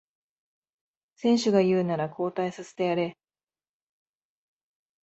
[1.13, 3.15] 選手が言うなら交代させてやれ